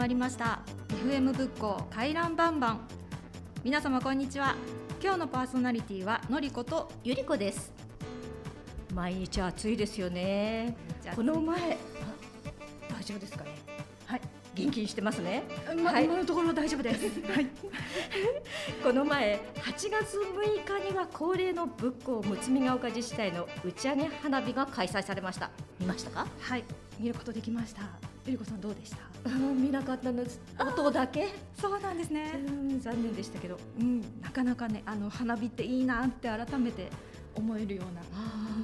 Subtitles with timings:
[0.00, 0.60] まりました。
[1.04, 2.80] FM 仏教回覧バンバン
[3.62, 4.56] 皆様こんにちは。
[4.98, 7.70] 今日のパーソナリティはのりことゆりこです。
[8.94, 10.74] 毎日暑いですよね。
[11.14, 11.76] この前
[12.88, 13.50] 大丈夫ですかね？
[14.06, 14.22] はい。
[14.54, 15.42] 元気にしてますね、
[15.84, 17.02] ま、はい、今のところ大丈夫です。
[17.30, 17.46] はい。
[18.82, 25.50] この前8月6日には恒例の仏教むつみが丘自治体の打ち上げ花火が開催されました。
[25.78, 26.26] 見ましたか？
[26.40, 26.64] はい。
[26.98, 27.82] 見ることできました。
[28.24, 29.09] ゆりこさんどうでした？
[29.28, 30.22] 見なかったの。
[30.58, 31.28] 音だけ？
[31.60, 32.40] そうなんですね。
[32.80, 36.88] 残念でしたけど、うん、なかなかねあの花火っていいなって改めて
[37.34, 38.02] 思えるような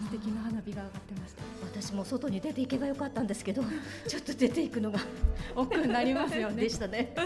[0.04, 1.42] 素敵な花火が上がってました。
[1.64, 3.62] 私も外に出ていけばよかったんですけど
[4.08, 4.98] ちょっと出ていくのが
[5.54, 6.62] 億になりますよね。
[6.62, 7.14] でしたね。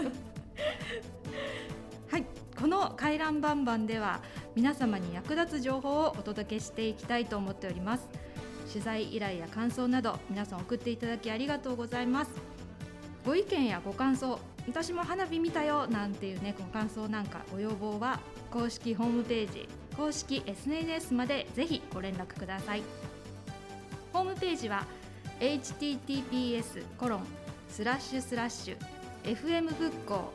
[2.09, 2.25] はい。
[2.59, 4.21] この回覧バンバンでは
[4.55, 8.07] 皆様に役立つ情報をお届けしていきたいと思っております。
[8.71, 12.31] 取材依頼や感想など皆さん送っていただきありがとうございます
[13.25, 18.19] ご意見やご感想私も花火見たよなんていうねご感想なんかご要望は
[18.51, 22.83] 公式ホームページ公式 SNS までぜひご連絡ください。
[24.13, 24.85] ホームページは
[25.39, 27.25] https コロン
[27.69, 28.77] スラッシュスラッシュ
[29.23, 30.31] fm 復興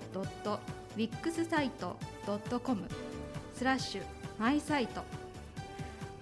[0.97, 2.89] .wixsite.com
[3.55, 4.03] スラッシュ
[4.39, 5.03] マイサイト。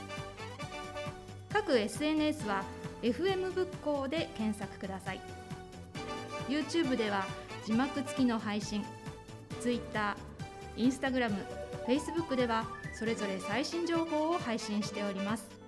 [1.50, 2.62] 各 SNS は
[3.02, 5.20] FM 仏教で検索ください
[6.48, 7.26] YouTube では
[7.64, 8.84] 字幕付きの配信
[9.60, 10.16] Twitter、
[10.76, 11.34] Instagram、
[11.86, 15.61] Facebook ではそれぞれ最新情報を配信しております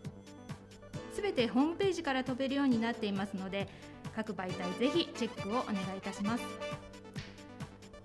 [1.25, 3.67] べてホームページから飛べるようになっていますので
[4.15, 6.45] 各媒体ぜひチェックをお願いいたします。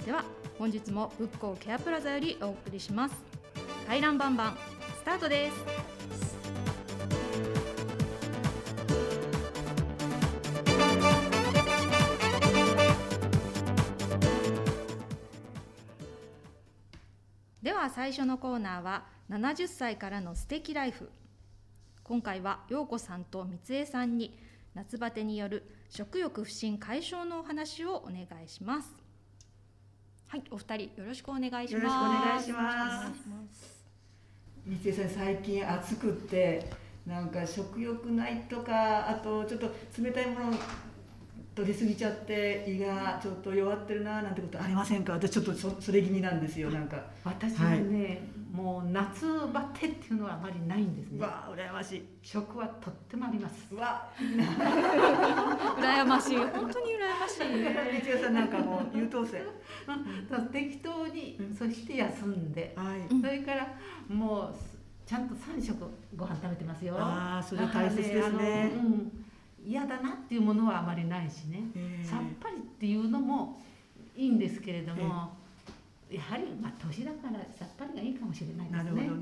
[0.05, 0.23] では
[0.57, 3.15] 本日も仏教ケアプラザよりお送りします。
[3.85, 4.57] 回覧バンバン
[4.97, 5.55] スタートです。
[17.61, 21.09] では最初のコーナーは70歳からの素敵ライフ。
[22.09, 24.35] 今回は陽子さんと三江さんに
[24.73, 28.95] 夏バテによる食欲不振解消のお話をお願いします。
[30.27, 31.73] はいお二人よろしくお願いします。
[31.75, 33.85] よろしくお願いします。
[34.65, 36.71] 三井さん最近暑くって
[37.05, 39.67] なんか食欲ないとかあとちょっと
[40.01, 40.57] 冷たいもの
[41.59, 45.13] 取りすぎちゃって胃がちょっと弱ってるななんてことありませんか？
[45.13, 47.03] 私ちょっとそそれ気味なんですよなんか。
[47.25, 48.21] 私はね、はい、
[48.55, 51.21] もう夏バテっていうのはあまりないんですね。
[51.21, 52.05] わあ羨ましい。
[52.21, 53.75] 食はとってもあります。
[53.75, 54.09] わ。
[54.17, 56.37] 羨ましい。
[56.37, 58.05] 本当に羨ましい。
[58.05, 59.43] 道代さんなんかもう優等生。
[60.53, 63.67] 適当に、そして休んで、はい、それから
[64.07, 64.55] もう
[65.05, 65.83] ちゃんと3食
[66.15, 66.95] ご飯食べてますよ。
[66.97, 69.11] ああそれ大切ですね、うん
[69.65, 71.63] 嫌だなっていうものはあまりないしね、
[72.03, 73.61] さっぱりっていうのも
[74.15, 75.37] いいんですけれども、
[76.09, 78.91] やはりまあ年だからさっぱりがいいかもしれないですね。
[78.93, 79.18] なるほど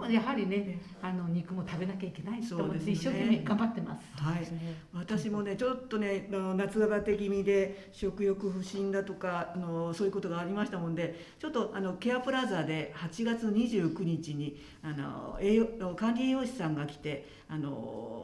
[0.00, 4.06] もやはりね、あの肉も食べなきゃいけないと思って一生懸命頑張ってます。
[4.14, 4.48] はい。
[4.92, 17.70] 私もねちょっとね夏バテ気味で食欲不振だとかあのそういうことがありましたもんで、ちょっとあのケアプラザで8月29日にあの栄養管理栄養士さんが来てあの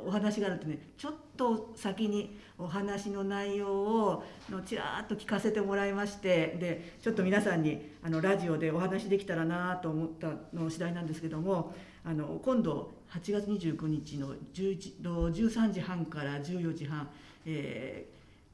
[0.06, 11.74] お話があるとねちょっとと先にお話の内容をのちらっと聞かせてもらいましてでちょっと皆さんにあのラジオでお話できたらなと思ったの次第なんですけども
[12.04, 17.08] あの今度8月29日の13時半から14時半、
[17.44, 18.06] え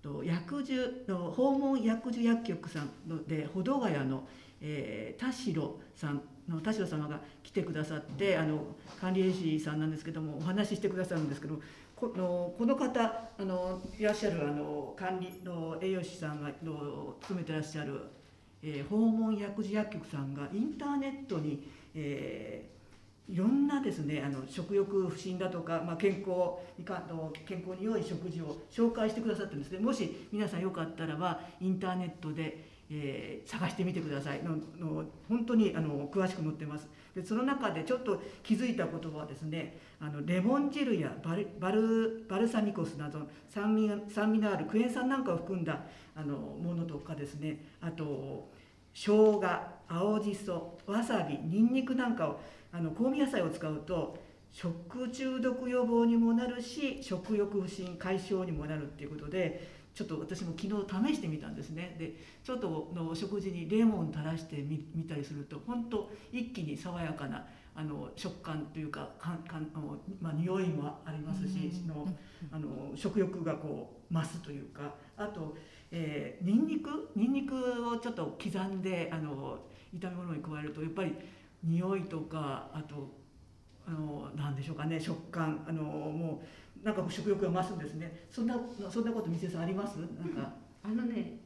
[0.02, 4.24] ー、と薬樹の訪問薬樹薬局さんので保土ヶ谷の、
[4.60, 8.64] えー、田代さんの田代様が来てくださってあの
[9.00, 11.60] 管理栄士さんなんですけどもお話ししてくださるんですけど
[12.02, 18.00] このこの方あのいらっしゃるあの管理の栄養士さんがの勤めてらっしゃる、
[18.60, 21.62] えー、訪問薬事薬局さんがインターネットに、
[21.94, 29.78] えー、いろんなですねあの食欲不振だとか、まあ、健康にかの健康に良い食事を紹介してくださってるんですね。
[29.78, 34.42] もし皆さんよかったらばインターネットでえー、探してみてください。
[34.42, 36.88] のの本当にあの詳しく載ってます。
[37.14, 45.80] でその中でちょっと気づいたことはですねあのレモン汁やバルバルバルサミコスなど酸味酸味のあるクエン酸なんかを含んだ
[46.14, 48.48] あのものとかですねあと
[48.94, 49.42] 生姜
[49.88, 52.40] 青じそわさびにんにくなんかを
[52.72, 54.16] あの香味野菜を使うと
[54.52, 61.96] 食中毒予防にもなるし食欲不振解消にもなるっていうことでちょっと私も昨日試してみたんですね。
[61.98, 67.44] でちょっとの食事にレモン垂らしてみ見たりすると本当一気に爽やかな
[67.74, 69.68] あの食感というかかんかん
[70.20, 72.06] まあ匂いもありますし、の
[72.50, 75.56] あの食欲がこう増すというかあと、
[75.90, 77.10] えー、ニンニク？
[77.16, 77.54] ニンニク
[77.88, 79.58] をちょっと刻んであの
[79.98, 81.14] 炒め物に加えるとやっぱり
[81.64, 83.10] 匂いとかあと
[83.86, 85.64] あのなんでしょうかね食感。
[85.66, 86.46] あのもう
[86.82, 88.26] なんか食欲が増すんですね。
[88.30, 88.58] そんな
[88.90, 89.96] そんなこと店さんあります？
[89.96, 90.52] なんか。
[90.84, 91.38] あのね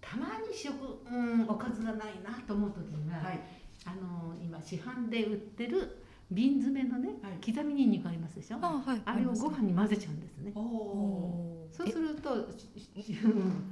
[0.00, 0.72] たまに食、
[1.06, 3.40] うん、おかずがないなと思う時には、はい、
[3.84, 5.98] あの今市販で売ってる
[6.30, 8.56] 瓶詰めのね、はい、刻みにんにくありますでしょ？
[8.62, 10.52] あ,、はい、あれをご飯に混ぜちゃうんですね。
[10.54, 12.48] そうすると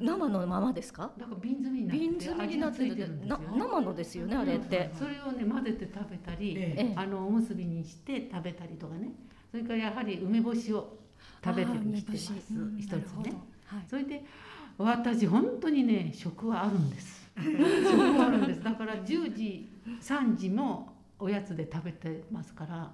[0.01, 1.11] 生のままですか？
[1.17, 9.11] だから瓶詰めになって瓶詰めになってるんですよ、ね、生のですよねあれって、それをね混ぜて食べたり、ええ、あのおむすびにして食べたりとかね
[9.51, 10.99] それからやはり梅干しを
[11.45, 12.05] 食べるようにし。
[12.05, 12.33] てます
[12.79, 13.33] 一つね、
[13.67, 14.25] はい、それで
[14.77, 17.31] 私本当にね食はあるんです。
[17.37, 18.63] 食はあるんです。
[18.63, 22.93] だから10時3時もおやつで食べてますから。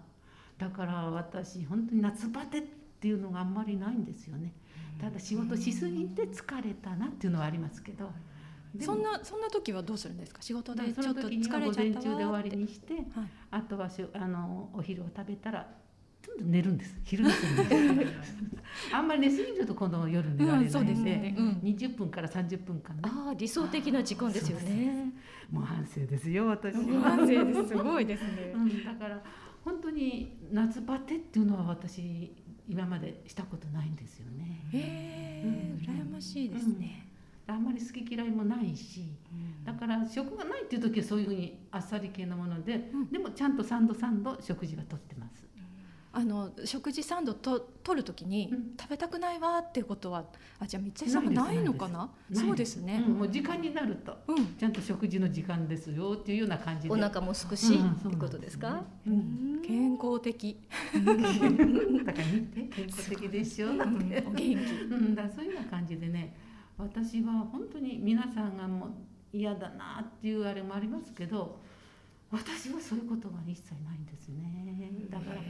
[0.56, 2.62] だから私本当に夏バテっ
[3.00, 4.52] ていうのがあんまりないんですよね。
[5.00, 8.10] ただ仕事しすぎて疲れたなっていうのはありますけど。
[8.80, 10.42] そんなそんな時はどうするんですか？
[10.42, 13.04] 仕事でちょっと疲れちゃったわ午前中で終わりにして、はい、
[13.52, 15.68] あとはしあのお昼を食べたら
[16.40, 16.98] 寝るんです。
[17.04, 18.36] 昼寝するんです。
[18.92, 21.34] あんまり寝すぎると今度夜寝られないので,、うんでね。
[21.38, 25.12] うん、20分から30分間、ね、ああ理想的な時間ですよね。
[25.50, 27.68] もう反省ですよ私反省です。
[27.68, 29.22] すごいですね、うん、だから
[29.64, 32.34] 本当に夏バテっていうのは私
[32.68, 34.66] 今までしたことないんですよね。
[34.72, 37.08] へえ、うん、羨ましいですね、
[37.46, 39.04] あんまり好き嫌いもないし、
[39.64, 45.43] だから食がないっていう時はそういうふうにあっさり系のもので、でもちゃんと3度3度食事はとってます。
[46.16, 50.24] あの食事サンドと取る時に、うん、食べたくないわっていうことは
[50.60, 52.08] あじゃあ三井さんもないのかな？
[52.32, 56.94] そうですね、うん、もう時間になると、うん、ちゃんと食事の時間ですよっていうような感じで。
[56.94, 58.84] お腹もすくし、ってことですか、
[59.66, 60.56] 健康的。
[60.94, 63.70] だから見て健康的でしょ、う。
[63.72, 66.36] お元気、うん、だそういうような感じでね
[66.78, 68.90] 私は本当に皆さんがもう
[69.32, 71.58] 嫌だなっていうあれもありますけど
[72.34, 74.90] 私はそういうことが一切ないんですね。
[75.08, 75.40] だから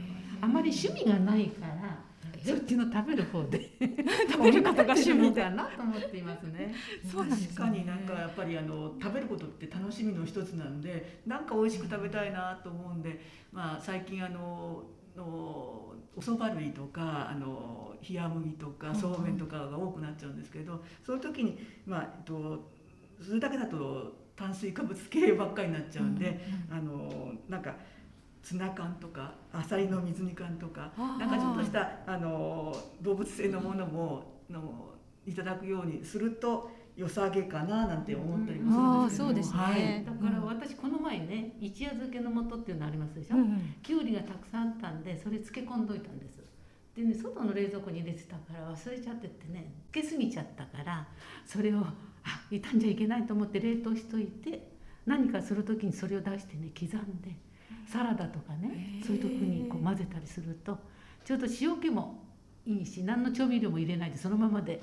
[0.41, 2.05] あまり趣味がないから
[2.45, 3.71] そっちの食べる方で
[4.29, 6.75] 食べることが趣味だなと思っていますね。
[7.03, 13.19] そう確かになんかやっぱりあの食べることって楽しみの一つなんでなんか美味しく食べたいなと思うんで、
[13.51, 14.83] まあ、最近あの
[15.15, 22.71] のお蕎麦類とかあの冷麦とかそうめんとかが多くなっちゃうんですけど、その時にまあえっと
[23.21, 27.75] それだけだと炭水化物系ばっかりになっちゃうんで、あのなんか
[28.43, 34.91] ツナ缶とかアサリの水煮缶とかなんかちょっとしたあの動物性のものもの
[35.25, 46.43] いただくようにすると良さげかななんて思ったりもするんですけど、うん、そうですね、はい、だから私この前ね一夜漬けの素っていうのありますでしょ、うん、きゅうりがたくさんあったんでそれ漬け込んどいたんです。
[46.95, 51.05] でね外の冷蔵庫に入れてたから忘れちゃってってね漬けすぎちゃったから
[51.45, 51.93] それをあ
[52.49, 54.71] 傷んじゃいけないと思って冷凍しといて
[55.05, 57.35] 何かする時にそれを出してね刻んで
[57.87, 60.77] サラダとかねそういう時にこう混ぜたりすると
[61.23, 62.23] ちょっと塩気も
[62.65, 64.81] いいし何の調味料も入れないでそのままで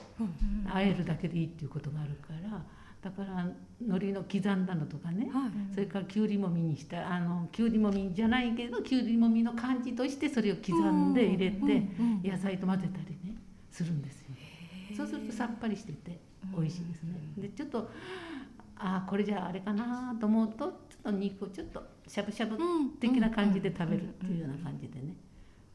[0.72, 2.64] 和えるだけでいいっていうことがあるから
[3.02, 3.48] だから
[3.80, 11.88] 海苔の刻んだのとかね、はい、それからきゅうりもみにしたあのきゅうりもみじゃないけどきゅうりもみの感じとしてそれを刻んで入れて
[12.22, 13.36] 野菜と混ぜたりね
[13.72, 14.28] するんですよ。
[14.96, 16.20] そうするとさっぱりしてて
[16.56, 17.14] 美味しいですね。
[17.38, 17.90] でちょっと
[18.76, 22.58] ああこれじゃああれかなと思うとちょっと肉をちょっとしゃぶしゃぶ
[23.00, 25.14] 的な感じで食べるっていうような感じでね。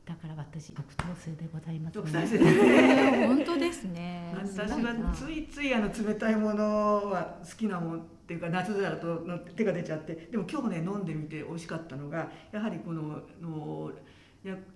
[0.05, 4.33] だから私特等生でございます、 ね、本当ですね。
[4.33, 9.19] 私はついついあの冷たいものは好きなもんっていうか夏だと
[9.55, 13.91] 手が出ちゃってでも今日ね飲んでみて美味しかったのがやはりこのの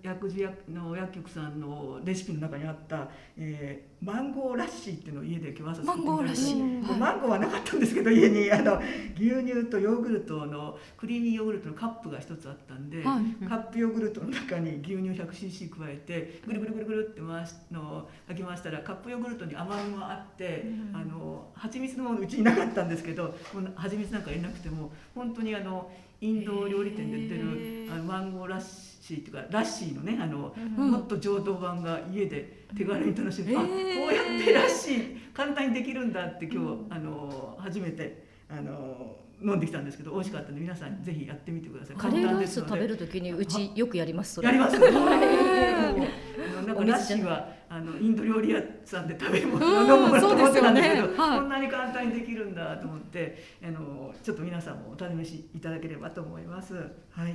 [0.02, 8.50] 薬事の薬局さんのレシピの中にあった、えー、マンゴーラッシーっていうのを家で今日朝マンゴーラッシー、マンゴーはなかったんですけど家に。
[8.52, 8.80] あの
[9.16, 23.34] 牛乳とヨーグルトのクリーミーヨーグルトのカップが一つあったんで、はい、カップヨーグルトの中に牛乳 100cc 加えてぐるぐるぐるぐるって回しのかき回したらカップヨーグルトに甘みもあって、うん、あの蜂蜜のものうちになかったんですけど
[23.76, 33.68] 蜂蜜なんか入れなくても本当にあのインド料理店で売ってるあのマンゴーラッシーシーっていうかラッシーのねあの、うん、もっと浄土版が家で手軽に楽しむ、うん、あこ
[34.10, 56.74] うやってラッシー簡単にできるんだって今日、あの初めてあの飲んできたんですけど美味しかったので皆さんぜひやってみてくださいカレーライス食べる時にうちよくやりますやりますなんかラッシーはあのインド料理屋さんで食べるもの飲むものと思ってたんですけど、ねはい、こんなに簡単にできるんだと思ってあのちょっと皆さんもお試しいただければと思います。
[56.74, 57.34] はい。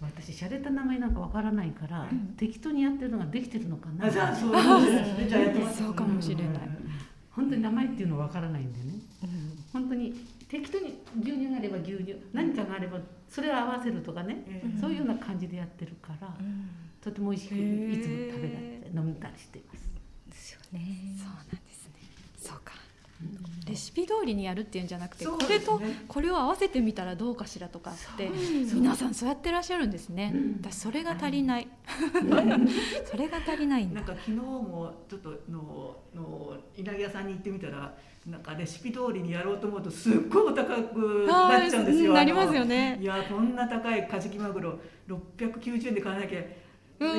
[0.00, 4.10] 私洒落た名前なんかわからないから、うん、適当にやってるのができてるのかな。
[4.10, 5.26] じゃあそうですね。
[5.28, 5.82] じゃあやってます。
[5.82, 6.46] そうかもしれない。
[7.30, 9.00] 本当に名前っていうのわからないんでね。
[9.22, 10.14] うん、本当に
[10.52, 16.68] 適当に牛乳があれば牛乳、何かがあればそれを合わせるとかね、うん、そういうような感じでやってるから、うん、
[17.00, 19.88] とても美味しくいつも食べられて飲んだりしています。
[20.28, 21.16] ですよね。
[21.16, 21.61] そうなん。
[23.66, 28.28] レシピ通りにやるっていうんじゃなくて、これとこれを合わせてみたらどうかしらとかって
[28.74, 30.34] 皆さんそうやってらっしゃるんですね。
[30.60, 31.68] 私それが足りない。
[33.08, 37.94] それが足りないなんか昨日もちょっとのの稲毛屋さんに行ってみたら。
[38.24, 42.12] なんかレシピ通りにやろうと思うとすっごいお高くなっちゃうんですよ。
[42.12, 42.96] なりますよね。
[43.00, 46.40] いやこんな高いカジキマグロ690円で買わなきゃ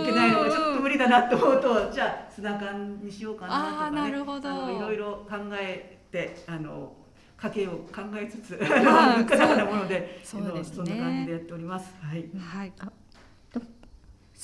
[0.01, 4.01] いけないのがちょっと無理だなと思うとじゃあツナ缶にしようかなとかね。
[4.01, 4.49] なるほど。
[4.49, 6.93] いろいろ考えてあの
[7.37, 11.93] 家計を考えつつ物価高なものでそうです、ね、そんな感じでやっております。
[12.01, 12.73] はい、はい。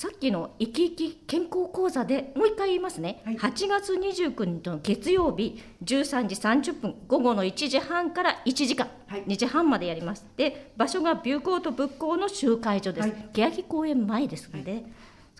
[0.00, 6.36] さっきの生き生き健康講座でもう一回言いますね、はい、8月29日の月曜日13時
[6.70, 10.24] 30分午後の1時半から1時間、はい、2時半までやります。
[10.38, 14.84] で場所がビューコート仏校の集会所です、はい、欅公園前ですので、はい、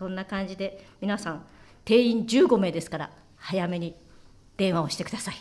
[0.00, 1.44] そんな感じで皆さん
[1.84, 3.94] 定員15名ですから早めに
[4.56, 5.34] 電話をしてください。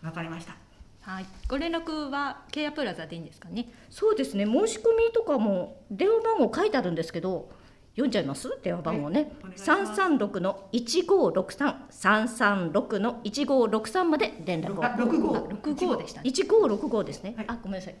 [0.00, 0.54] わかりました。
[1.00, 3.68] はい、ご連絡はケアプラザでいいんですかね？
[3.90, 4.44] そうですね。
[4.44, 7.50] 申し込みとかも電話番号書いてあるんですけど、
[7.94, 8.48] 読んじゃいます？
[8.62, 11.86] 電話番号ね、三三六の一五六三。
[11.90, 14.98] 三三六の一五六三まで連絡を。
[14.98, 15.48] 六五。
[15.50, 17.96] 六五でした一五六五ですね、はい、あごめんなさい。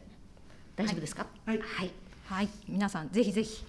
[0.76, 1.26] 大丈夫ですか？
[1.46, 1.90] はい、はい、
[2.26, 3.64] はい、皆さんぜひぜひ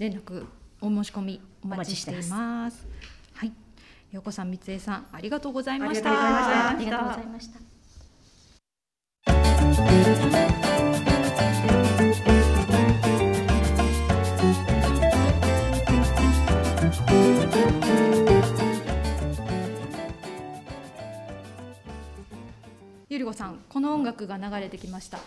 [0.00, 0.46] 連絡
[0.80, 2.86] お申し込みお待ちしています。
[3.34, 3.52] はい。
[4.12, 6.70] 陽子さん三江さんありがとうございました。
[6.70, 7.60] ありがとうございました。
[23.08, 25.18] ゆり子さんこの音楽が流れてきました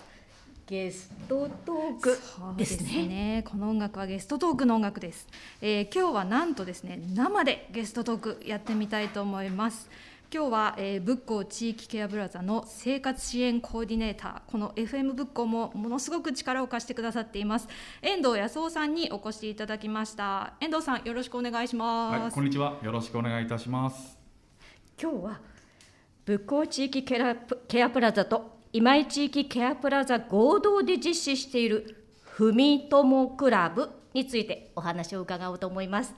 [0.69, 2.19] ゲストトーク。
[2.55, 5.25] ですね、ね、この音楽はゲストトークの音楽です、
[5.61, 9.89] えー、今日はなんとですね生でゲストトークやってみたいと思います。
[10.31, 17.67] 今日は、えー、仏光地域ケアブラザの生活支援コーディネーターこの FM 仏光もものすごく力を貸してくださっています。
[18.03, 20.53] 遠藤康夫さんにお越しいただきました。
[20.59, 22.77] 遠藤さんよろしくお願いします、はい、こんにちは。
[22.83, 24.19] よろしくお願いいたします。
[25.01, 25.39] 今日は
[26.25, 36.13] 仏光地域ケアプラザと今井地域ケアプラザ合同で実施しているふみともクラブについてお話を伺おうと思います。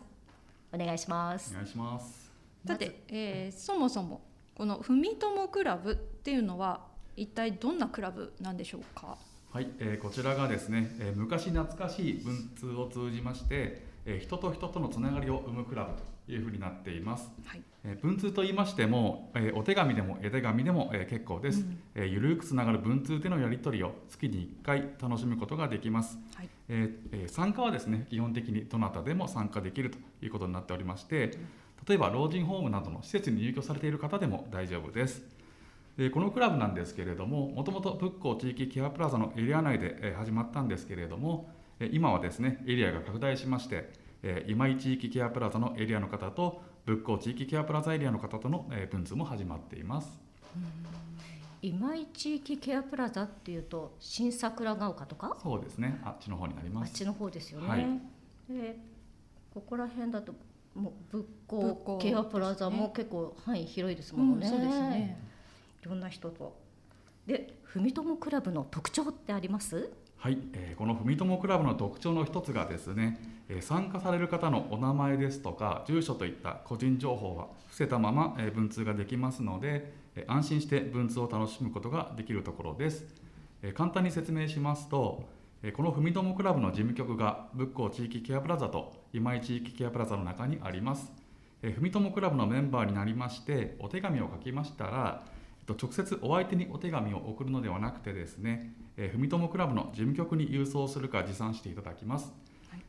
[0.74, 1.52] お願いします。
[1.54, 2.30] お願いします。
[2.68, 4.22] さて、えー、そもそも
[4.54, 6.82] このふみともクラブっていうのは
[7.16, 9.18] 一体どんなクラブなんでしょうか？
[9.54, 17.32] はい、えー、こちらがですね、えー、昔懐かしい文通を通じまして、えー、人と人とのつながりを生むクラブというふうになっています。
[17.46, 17.64] はい、え
[18.04, 21.62] 文通と言いましても、えお手紙でも絵手紙でも、え結構です。
[21.62, 26.20] うん、えゆるくつながる文通でのやり取りを月に1回楽しむことができます。
[26.36, 31.32] はい、えー、参加はですね基本的にどなたでも参加できるということになっておりまして、
[31.88, 35.24] 例えば老人ホームなどの施設に入居されている方でも大丈夫です。
[35.98, 41.50] でこのクラブなんですけれどももともと仏光地域ケアプラザのエリア内で始まったんですけれども
[41.92, 43.92] 今はですねエリアが拡大しまして
[44.24, 50.20] え今井地域ケアプラザのエリアの方と仏光地域ケアプラザエリアの方との、え文通も始まっています。
[51.62, 55.38] 今井地域ケアプラザっていうと新桜ヶ丘とか？
[55.44, 56.02] そうですね。
[56.04, 56.90] あっちの方になります。
[56.90, 57.86] あっちの方ですよね、はい、
[58.50, 58.80] で
[59.54, 60.34] ここら辺だと
[60.74, 65.20] もう仏光ケアプラザも結構範囲広いですもんね、うん、そうですね。
[65.84, 66.60] いろんな人と。
[67.28, 69.92] で文友クラブの特徴ってあります？
[70.18, 73.20] はい、えー、この文友クラブの特徴の一つがですね
[73.60, 79.94] 参加される方のお名前ですとか住所といった個人情報は伏せたまま文通ができますので
[80.28, 83.04] 安心して文通を楽しむことができるところです。
[83.74, 85.28] 簡単に説明しますと
[85.76, 91.12] このふみともクラブの事務局が仏光地域ケアプラザと今井地域ケアプラザの中にあります。
[91.62, 95.24] ふみともクラブのメンバーになりましてお手紙を書きましたら
[95.68, 98.74] 直接お相手にお手紙を送るのではなくてですね
[99.12, 102.34] ふみともクラブの事務局に郵送するか持参していただきます。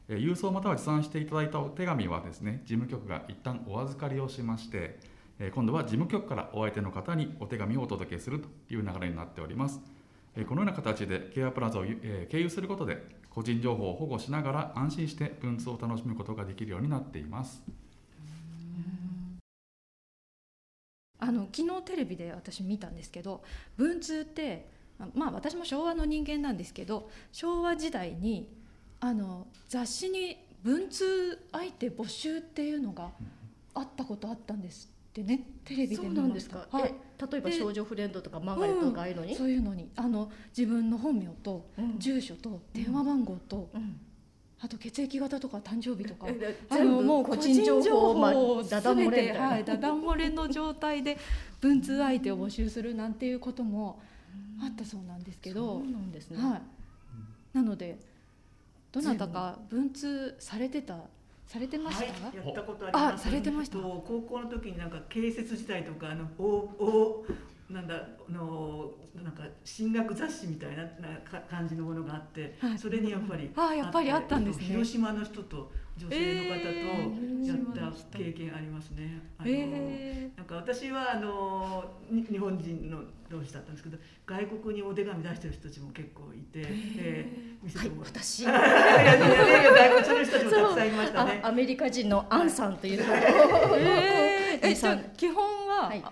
[0.09, 4.99] え郵送または持参していただいたお手紙はですね事務局が一旦お預かりをしまして、
[5.39, 9.81] え今度は事務局からお相手の方にお手紙をお届けするという流れになっております
[10.49, 17.63] このような形でケアプラザを経由することで個人情報を保護しながら安心して文通を楽しむことができるようになっています。
[21.19, 23.45] あの昨日テレビで私見たんですけど
[23.77, 24.69] 文通って
[25.15, 28.49] まあ私も昭和の人間なんですけど昭和時代に
[29.05, 33.11] あの雑誌に文通相手募集っていうのが
[33.75, 35.41] あったことあったんですってね。
[35.65, 36.59] テレビで見ました。
[36.71, 36.95] はい、
[37.33, 41.67] 例えば少女フレンドとかマーガレットとかああいうのに、うん、そういうのにあの自分の本名と
[41.99, 43.99] 住所と電話番号と、うん、
[44.61, 46.29] あと血液型とか誕生日とか、
[46.71, 51.19] あのもう個人情報をダダ漏れはい、ダダ漏れの状態で
[51.61, 54.01] 文通相手を募集するなんていうことも
[54.63, 56.41] あったそうなんですけど、そうなんですね。
[56.41, 56.63] はい。
[57.53, 58.12] なので
[58.93, 60.97] どなたか文通されてた
[61.47, 63.25] されてました、はい、やったことあります。
[63.25, 63.79] されてました。
[63.79, 67.27] 高校の時になんか建設時代とかあのおお
[67.69, 68.91] なんだあの
[69.23, 70.91] なんか進学雑誌みたいなな
[71.51, 79.21] 感じのものがあって、はい、それにやっぱりあやっぱりあったんですね広島の人と女性の方とやった経験ありますね。
[79.39, 86.67] あの、えー、なんか私はあの日本人の同士だったんですけど外国にお手紙出してる人たちも結構いて、
[86.99, 88.41] えー、はい、私。
[88.41, 91.41] いやいやいや外国の人たちもたくさんいましたね。
[91.43, 93.21] アメリカ人のアンさんという、はい、
[93.81, 96.05] えー、えじゃ基本は、はい。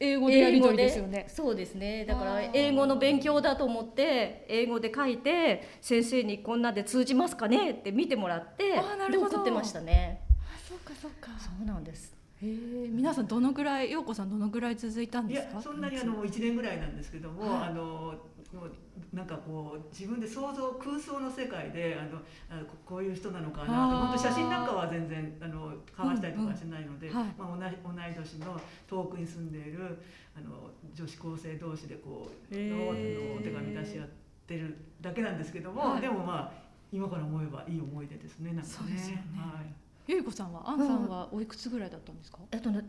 [0.00, 1.26] 英語でやり取りですよね。
[1.28, 2.04] そうですね。
[2.04, 8.80] だから英語の勉強だと思って英語で書いて先生にこんなで通じますかねって見てもらって
[9.10, 10.20] で送ってましたね。
[10.30, 11.32] あそうかそうか。
[11.38, 15.60] そうなんですへえ皆さんどのぐらい陽子さんどのぐらい続いたんですか？
[15.60, 18.14] そんなにあの1年ぐらいなんですけども、はい、あの
[19.12, 22.18] なんかこう自分で想像空想の世界であの
[22.50, 27.22] あこういう人なのかな本当写真なんかは全然あの交わしたりとかしないので、うんうん。
[27.22, 29.98] はい、まあ、同じ同い年の遠くに住んでいる
[30.36, 32.94] あの女子高生同士でこうのお
[33.42, 34.08] 手紙出し合っ
[34.46, 36.52] てるだけなんですけども、はい、でもまあ
[36.90, 38.68] 今から思えばいい思い出ですねなんかね。
[38.68, 39.22] そうですよね。
[39.36, 39.66] はい、
[40.08, 42.38] ゆいこさんはアンさんはおいくつぐらいだったんですか？
[42.50, 42.82] えっとね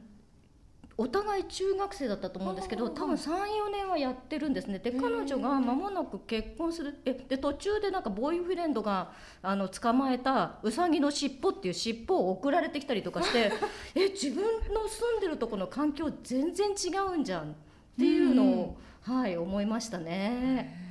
[0.98, 4.80] お互い中学生だったと思うんですけど多分34年はやってるんですね。
[4.80, 13.52] で彼女が間もなく結婚するえで途中でなんかボーイフレンドがあの捕まえたウサギの尻尾っていう尻尾を送られてきたりとかして
[13.96, 17.54] え自分の住んでるとこの環境全然違うんじゃんっ
[17.98, 20.88] ていうのを、はい思いましたね。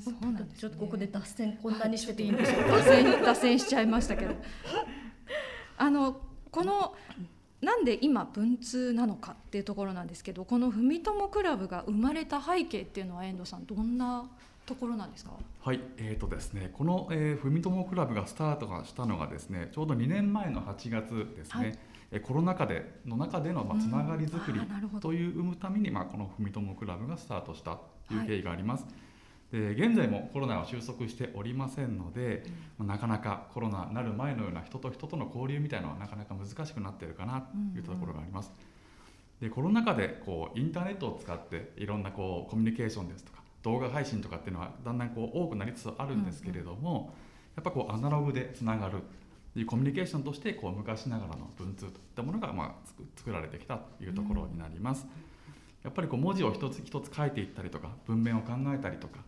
[0.00, 4.34] そうなんです、ね、ちょっとここで脱線こんなにしてていいんでしょうか、 脱線脱線しちゃいましたけど
[5.78, 6.94] あのこの
[7.60, 14.24] なんで今文通なのかっていうところなんですけどこの文友クラブが生まれた背景っていうのは遠藤さんどんな
[14.66, 15.30] ところなんですか？
[15.60, 21.78] はいえーとですね、この、えー、文友クラブがスタートしたのがですねちょうど2年前の8月ですね、はい、
[22.12, 24.60] えコロナ禍での中での、まあ、つながりづくり
[25.00, 28.84] という生むために、まあ、この文友クラブがスタートしたという経緯があります。
[28.84, 29.05] はい
[29.52, 32.44] で現在もコロナは収束しておりませんので、
[32.80, 38.52] うん、なかなかコロナになる前のような人と人との交流みたいなのはなかなか難しくなっているかなというところがあります。
[39.40, 47.10] でコロナ禍でこうインターネットを使っていろんなこうコミュニケーションですとか動画配信とかっていうのはだんだんこう多くなりつつあるんですけれども、うんうん、や
[47.60, 49.02] っぱこうアナログでつながる
[49.52, 55.06] というコミュニケーションとしてこう昔ながらの文通といったものがまあ作られてきたというところになります。
[55.84, 59.20] やっぱりこう文字を一つ一つ書いていったりとか文面を考えたりとか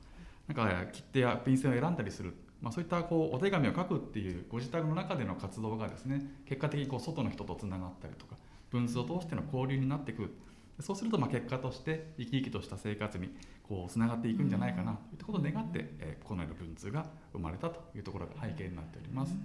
[0.48, 8.36] なんか切手や便箋を選んだりする、まあ、そういったこうお手紙を書くっていうご自宅の中での活動がですね結果的にこう外の人とつながったりとか
[8.70, 10.34] 文通を通しての交流になっていく
[10.80, 13.30] そうするとまあ結果として生き生きとした生活に
[13.68, 19.36] こうつながっていくんじゃないかなといったことを願って、えー、このような文通が生まれたというところが背景になっております。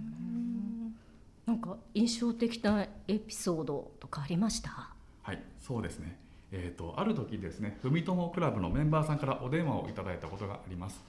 [1.44, 4.94] なんか印象的なエピソードとかありました？
[5.22, 6.18] はいそうですね
[6.56, 11.02] えーと、ある時ですね文友クラブのメンバーさんからお電話をいただいたことがあります。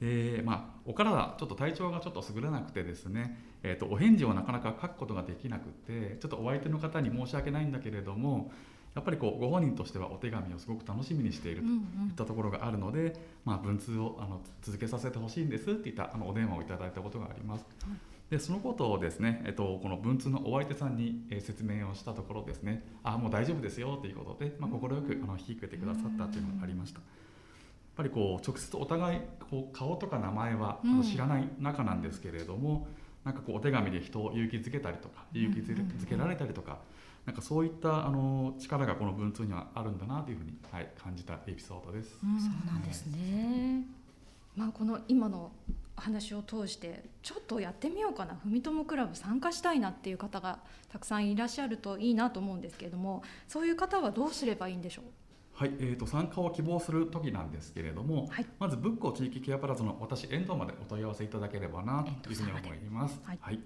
[0.00, 8.50] でまあ、お体ちょっと体調がちょっと優れなくてですね、えーと、お返事をなかなか書くことができなくてちょっとお相手の方に申し訳ないんだけれども
[8.94, 11.70] やっぱりこうご本人としてはお手紙をすごく楽しみにしているとい
[12.12, 13.12] ったところがあるので、うんうん、
[13.46, 17.64] まあ、文通をあの続けさせてほしいんですっていったあのお電話をいただいたことがあります。
[17.82, 26.98] はいでそのことをですね、えっと、この文通のお相手さんに、え説明をしたところですねあもう大丈夫ですよということで、まあ、快くあの引き受けてくださったというのがありました。
[26.98, 27.04] やっ
[27.96, 32.86] ぱりこう直接お互いこう顔とか名前は知らない仲なんですけれども、
[33.24, 36.78] うん、なんかこうお手紙で人を勇気づけたりとか勇気づけられたりとか、
[37.24, 42.18] なんかそういったあの力がこの文通にはあるんだなというふうに、はい、感じたエピソードです。
[42.22, 43.82] うん、そうなんですね、
[44.54, 45.50] まあ、この今の
[45.96, 55.04] 話を通してちょっとやってみようかな文友クラブ参加したいなっていう方がたくさんいらっしゃるといいなと思うんですけれどもそういう方はどうすればいいんでしょう？
[55.54, 63.18] はい、えーと、参加を希望する時なんですけれども、はい、まず仏光地域ケアプラザの私遠藤までお問い合わせいただければなというふうに思います。
[63.24, 63.58] はい、はい。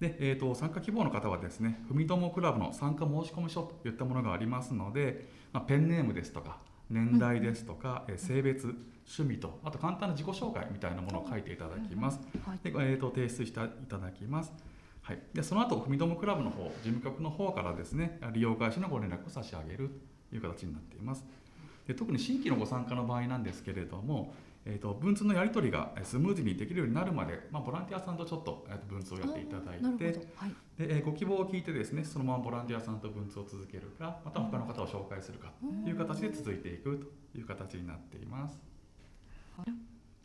[0.00, 6.58] でえーと、参加希望の方はですね、ふみともクラブの参加申込書といったものがありますので、まあ、ペンネームですとか、
[6.90, 8.66] 年代ですとか、うん、性別、
[9.06, 12.20] 趣味と、あと簡単な自己紹介みたいなものを書いていただきます。
[12.44, 14.52] はい、でえーと、提出していただきます。
[15.02, 19.90] はい、でその後ふみともクラブの方事務局の方からですね利用開始のご連絡を差し上げる
[20.28, 21.24] という形になっています
[21.88, 24.32] で特に新規のご参加の場合なんですけれども、
[24.66, 35.52] えーと、文通のやり取りがスムーズにできるようになるまで、まあ、ボランティアさんとちょっと文通をやっていただいて、はい、でご希望を聞いてですねそのままボランティアさんと文通を続けるかまた他の方を紹介するか
[35.84, 38.60] という形で続いていくという形になっています。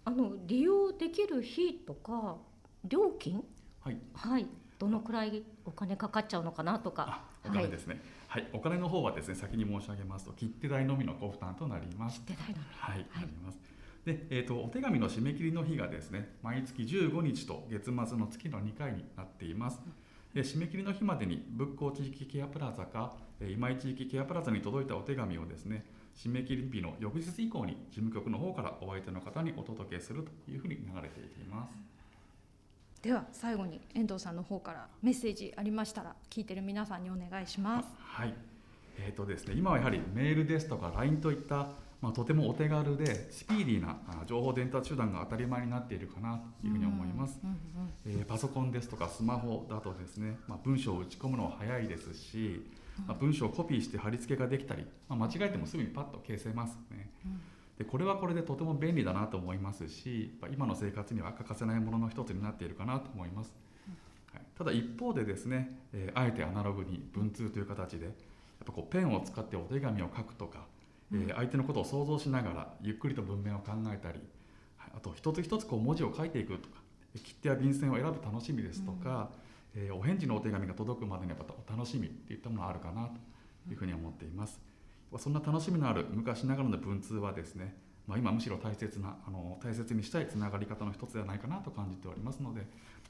[0.03, 2.37] あの利用できる日とか
[2.83, 3.43] 料金、
[3.81, 7.23] はい、はい、どのくらいお金かかっちゃうのかなとか。
[7.43, 12.19] お金ですね、はい、はい、お金の方はですね先に申し上げますと切手代のみのご負担となります。
[12.21, 12.65] 切手代のみ。
[12.71, 13.59] はい、はい、あります
[14.05, 19.79] で、えーと、お手紙の締め切りの日がですね毎月15日と月末の月の2回になっています、
[20.33, 31.73] で締め切りの日までに仏光地域ケアプラザか今井地域ケアプラザに届いたお手紙をですね締め切り日の翌日以降に事務局の方からお相手の方にお届けするというふうに流れていきます。
[33.01, 37.87] では最後に遠藤さんの方からメッセージありましたら聞いてる皆さんにお願いします。
[37.99, 38.33] はい。
[38.97, 41.67] えーとですね、今はやはりメールですとか LINE といった、
[42.05, 47.39] まあ、とてもお手軽でスピーディーな情報伝達手段が当たり前になっているかなというふうに思います。
[48.05, 52.63] えー、パソコンですとかスマホだとですね、まあ、文章を打ち込むのは早いですし、
[53.07, 57.09] まあ、文章をコピーして貼り付けができたり、まあ、間違えてもすぐにパッと消せますね。
[57.25, 57.41] うん。
[57.79, 63.51] でこれはこれでとても便利だなと思いますし今の生活には欠かせないものの一つになっているかなと思います、
[64.31, 68.13] はい、ただ一方でですね、えー、あえてアナログに文通という形でやっ
[68.63, 70.59] ぱこうペンを使ってお手紙を書くとか、
[71.29, 74.19] えー、相手のことを想像しながらゆっくりと文面を考えたり
[74.95, 76.75] あと一つ一つこう文字を書いていくとか
[77.15, 79.31] 切手や便箋を選ぶ楽しみですとか、
[79.75, 84.59] うん、えー、お返事のお手紙が届くまでにやっぱお楽しみっていったものがあるかなというふうに思っています。
[85.17, 87.73] そんな楽しみのある昔ながらの文通はですね、
[88.07, 92.65] まあ、今むしろ大切なあの大切にしたいつながり方の一つではないかなと感じておりますので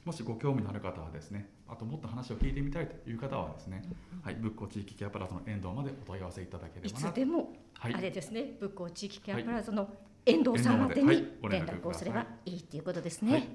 [0.06, 3.82] もしご興味のある方はですねあともっと話を聞いてみたいという方はですね、
[4.22, 8.52] はい、仏光地域ケアプラザの遠藤までお問い合わせいただければいつでも、はい、あれですね。
[8.60, 9.88] 仏光地域ケアプラザの
[10.24, 11.08] 遠藤さんまでに
[11.50, 13.32] 連絡をすればいいということですね。
[13.32, 13.48] はい、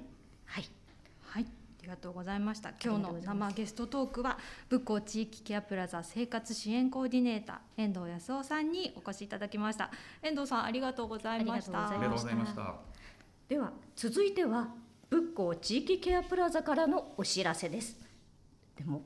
[0.44, 0.64] はい。
[1.22, 1.46] はい。
[1.46, 2.74] ありがとうございました。
[2.84, 4.38] 今日の生ゲストトークは
[4.68, 9.90] 仏光地域ケアプラザ生活支援コーディネーター遠藤康夫さんにお越しいただきました。
[10.22, 11.88] 遠藤さんありがとうございました。
[11.88, 12.74] ありがとうございました。
[13.48, 14.68] では続いては
[15.12, 18.00] 仏光地域ケアプラザからのお知らせです。
[18.74, 19.02] でも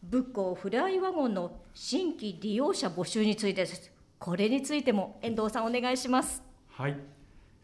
[0.00, 3.90] 仏光フライワゴンの新規利用者募集についてです。
[4.20, 6.40] これについても遠藤さんお願いします。
[6.68, 6.96] はい、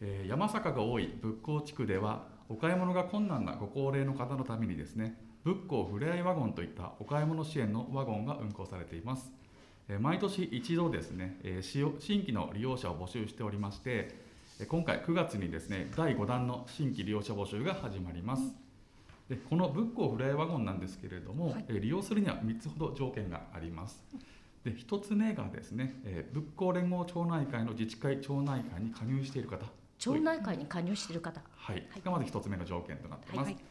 [0.01, 9.31] えー、山坂が多い仏光地区ではお買い物が困難なご高齢の方のためにですね仏光ふれあいワゴンといったお買い物支援のワゴンが運行されています。
[10.01, 14.26] 毎年一度ですね新規の利用者を募集しておりまして
[14.65, 18.55] 今回9月にですね第5弾の新規利用者募集が始まります。
[19.29, 24.03] でこの仏光ふれあいワゴンなんですけれども、はい、利用するには3つほど条件があります。
[24.63, 25.93] で1つ目がですね
[26.33, 29.63] 仏光連合町内会の自治会町内会に加入している方。
[29.99, 33.63] 町内会に加入している方、はい、がまず1つ目の条件となっています、はいはい、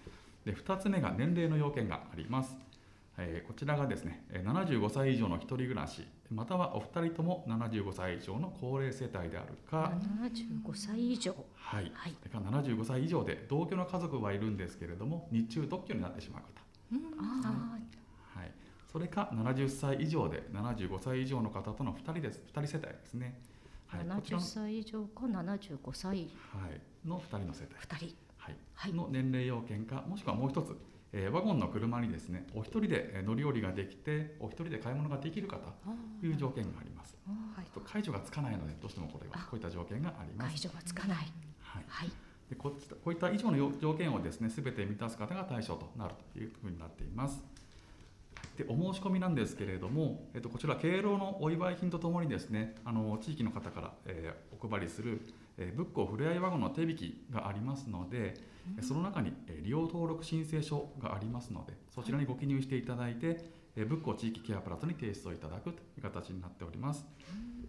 [0.44, 2.56] で2つ目が年齢の要件があります、
[3.18, 9.92] えー、こちらがですね75歳以上の一人暮らしまたはお二人とも75歳以上の高齢世帯であるか。
[10.20, 11.34] 75歳以上。
[11.54, 16.48] はい、はい、それから75歳以上で同居の家族はいるんですけれども日中特許になってしまう方、
[16.92, 17.78] うん、あ
[18.34, 18.52] はい、
[18.90, 23.40] それか70歳以上で75歳以上の方との2人です2人世帯ですね。
[23.86, 27.74] はい、70歳以上か75歳、はい、の2人の世帯。
[27.74, 28.56] 2人、はい。
[28.74, 30.76] はい、の年齢要件かもしくはもう一つ、
[31.18, 35.56] えー、ワゴンの車にですねお一人で乗り降りができてお一人で買い物ができる方
[36.20, 37.16] という条件があります、
[37.56, 40.50] はい、と解除がつかないのでどうしてもこれはこういった条件があります。
[40.50, 41.16] 解除がつかない、
[41.62, 41.84] はい。
[41.88, 42.10] はい、
[42.50, 42.76] でこ
[43.06, 47.42] ういった以上の条件をですね全て満たす方が対象となるというふうになっています。
[48.58, 55.20] でお申し込みなんですけれども、えっと、こちら敬老のお祝い品とともにですねあの地域の方から、えー、お配りする、
[55.58, 58.34] えー、ふれあいワゴンの手引きがありますので、
[58.76, 63.40] うん、その中に、えー、利用登録申請書がありますのでそちらにご記入していただいて、
[63.76, 67.06] えー、仏光地域ケアプラスに提出をいただくという形になっております、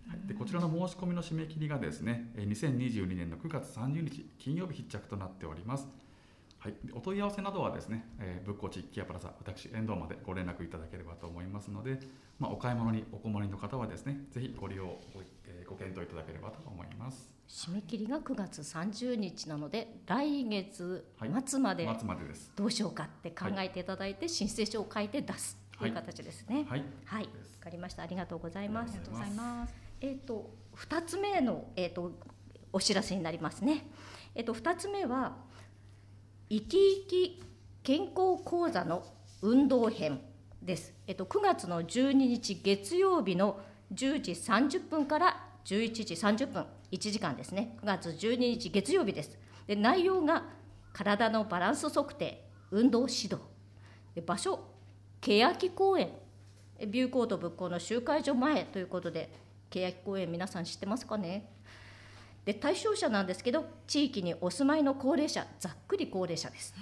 [0.08, 5.88] はい、でこちらの申し込みの締め切りがですね2022年の9月30日金曜日必着となっております
[6.60, 12.00] はい、お問い合わせなどはですね、えー、仏光地域ケアプラザ私遠藤までご連絡いただければと思いますので、
[12.40, 17.38] まあ、お買い物にお困りの方はですねぜひご利用ご,、えー、ご討いただければと思います。
[17.48, 21.08] 締め切りが9月30日なので来月
[21.46, 21.88] 末まで
[22.56, 26.66] どうしようかって考えていただいて申請書を書いて出すという形ですね。
[26.68, 27.30] はい、はい、わ、
[27.62, 28.04] かりました。
[28.04, 28.92] ありがとうございます。
[28.92, 29.76] ありがとうございます。
[30.02, 32.12] えっ、ー、と2つ目のえっ、ー、と
[32.74, 33.88] お知らせになりますね。
[34.36, 35.38] えっ、ー、と2つ目は
[36.50, 37.44] 生き生き
[37.84, 39.04] 健康講座の
[39.42, 40.22] 運動編
[40.62, 40.94] です。
[41.06, 43.60] えっと、9月の12日月曜日の
[43.94, 47.78] 10時30分から11時30分、1時間ですね。
[47.82, 49.38] 9月12日月曜日です。
[49.68, 50.46] で内容が
[50.94, 53.40] 体のバランス測定、運動指導。
[54.16, 54.62] で場所、
[55.20, 56.12] 欅公園。
[56.88, 59.34] ビューコート仏校の集会所前ということで、
[59.70, 61.57] 欅公園皆さん知ってますかね？
[62.48, 66.74] で対象者なんですけど地域にお住まいの高齢者ざっくり高齢者です、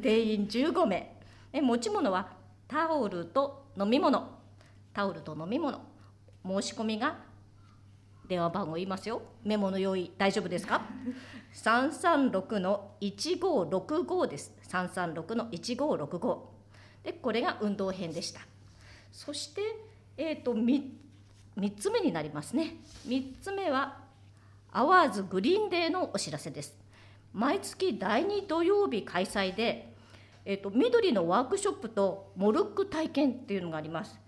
[0.00, 1.14] 定員15名。
[1.52, 2.30] え持ち物は
[2.66, 4.30] タオルと飲み物。
[4.94, 5.78] タオルと飲み物。
[6.42, 7.18] 申し込みが
[8.28, 9.20] 電話番号言いますよ。
[9.44, 10.86] メモの用意大丈夫ですか
[11.52, 14.54] ？336の1565です。
[14.70, 16.38] 336の1565
[17.04, 18.40] でこれが運動編でした。
[19.12, 19.60] そして
[20.16, 20.82] えっ、ー、と 3,
[21.58, 22.76] 3つ目になりますね。
[23.06, 23.99] 3つ目は
[24.72, 26.76] アワーズグリーンデーのお知らせです。
[27.32, 29.94] 毎月第2土曜日開催で、
[30.44, 34.18] えっと、緑のワークショップとモルック体験っていうのがあります。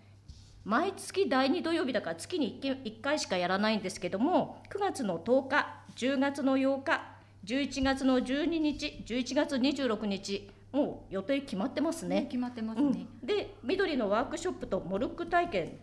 [0.65, 7.03] 毎月第2土曜日だから月に 1, 1回しかやらないんですけども9月の10日10月の8日
[7.45, 12.23] 11月の12日11月26日もう予定決まってますね。
[12.23, 15.79] 決まってますね、うん、で緑のワークショップとモルック体験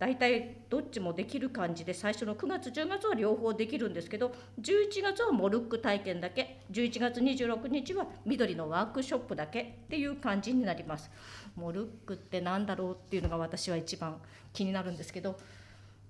[0.00, 11.10] 大体どっちもできる感じで最初の9月10月は両方できるんですけど11月はモルック体験だけ11月26日は緑のワークショップだけっていう感じになります。
[11.54, 14.16] モルックって何だろうっていうのが私は一番
[14.54, 15.36] 気になるんですけど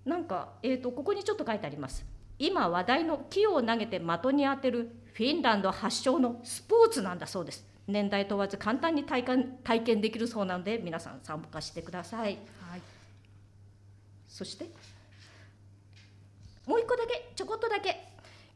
[0.05, 2.07] なんか、えーと、ここにちょっと書いてあります。
[2.39, 7.67] 今話題の木を投げて的に当てるフィンランド発祥のスポーツなんだそうです。
[7.89, 12.39] 年代問わず簡単に体感体験できるそうなので皆さん参加してください。
[14.41, 14.71] そして
[16.67, 18.09] もう一個だけちょこっとだけ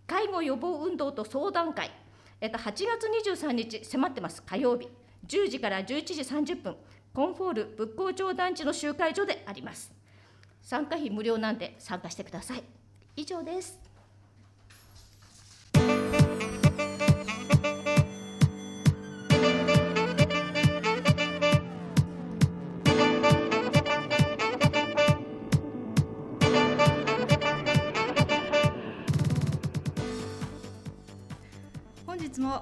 [0.06, 1.90] 介護予防運動と相談会、
[2.40, 4.42] えっと、8月23日迫ってます。
[4.42, 4.88] 火曜日。
[5.26, 6.76] 10時から11時30分。
[7.12, 9.92] コンフォール仏光町団地の集会所であります。
[10.62, 12.64] 参加費無料なんで参加してください。
[13.16, 13.78] 以上です。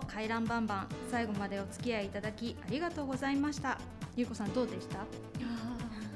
[0.06, 3.78] 回覧バンバン最後までお付き合いいただきありがとうございました。
[4.16, 4.98] ゆうこさんどうでした？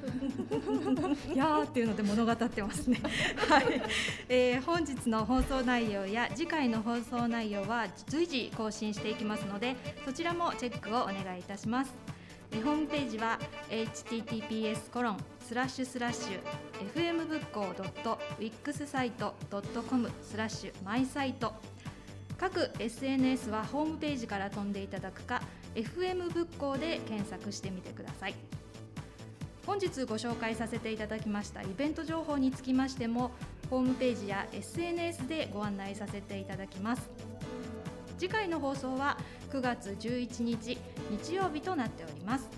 [1.32, 3.00] いやーっていうので物語ってますね。
[3.48, 3.82] はい、
[4.28, 11.92] えー、本日の放送内容や次回の放送内容は随時更新していきますのでそちらもチェックをお願いいたします。
[12.52, 13.38] ホームページは
[13.70, 16.40] https コロンスラッシュスラッシュ
[16.94, 17.62] fm 仏教
[18.38, 19.34] .wix サイト
[19.90, 21.54] .com スラッシュマイサイト
[22.38, 25.42] 各 SNS はホームページから飛んでいただくか
[25.74, 28.34] FM 仏教で検索してみてください。
[29.66, 33.32] 本日ご紹介させていただきましたイベント情報につきましても
[33.68, 37.10] ホームページや SNS でご案内させていただきます。
[38.18, 39.18] 次回の放送は
[39.50, 40.78] 9月11日
[41.10, 42.48] 日曜日となっております。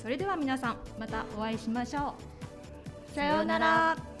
[0.00, 2.14] それでは皆さんまたお会いしましょ
[3.10, 3.14] う。
[3.14, 4.11] さようなら。